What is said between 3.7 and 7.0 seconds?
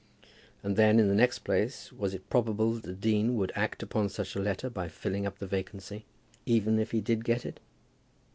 upon such a letter by filling up the vacancy, even if